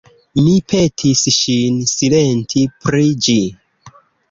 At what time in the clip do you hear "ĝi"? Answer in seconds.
3.29-3.39